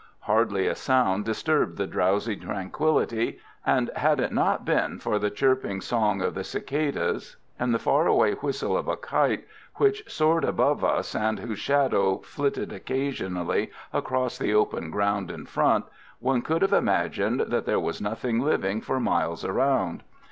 Hardly 0.21 0.65
a 0.65 0.73
sound 0.73 1.25
disturbed 1.25 1.77
the 1.77 1.85
drowsy 1.85 2.35
tranquillity, 2.35 3.37
and 3.63 3.91
had 3.95 4.19
it 4.19 4.31
not 4.33 4.65
been 4.65 4.97
for 4.97 5.19
the 5.19 5.29
chirping 5.29 5.79
song 5.79 6.23
of 6.23 6.33
the 6.33 6.43
cicalas 6.43 7.35
and 7.59 7.71
the 7.71 7.77
far 7.77 8.07
away 8.07 8.31
whistle 8.33 8.75
of 8.75 8.87
a 8.87 8.97
kite, 8.97 9.45
which 9.75 10.01
soared 10.11 10.43
above 10.43 10.83
us 10.83 11.13
and 11.15 11.37
whose 11.37 11.59
shadow 11.59 12.17
flitted 12.23 12.73
occasionally 12.73 13.69
across 13.93 14.39
the 14.39 14.55
open 14.55 14.89
ground 14.89 15.29
in 15.29 15.45
front, 15.45 15.85
one 16.19 16.41
could 16.41 16.63
have 16.63 16.73
imagined 16.73 17.41
that 17.41 17.67
there 17.67 17.79
was 17.79 18.01
nothing 18.01 18.39
living 18.39 18.81
for 18.81 18.99
miles 18.99 19.45
around. 19.45 20.01